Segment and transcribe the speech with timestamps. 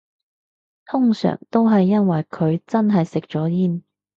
[0.87, 3.83] 通常都係因為佢真係食咗煙